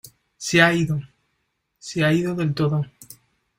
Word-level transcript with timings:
¡Se 0.37 0.59
ha 0.63 0.73
ido! 0.73 0.99
Se 1.77 2.03
ha 2.03 2.11
ido 2.11 2.33
del 2.33 2.55
todo. 2.55 2.83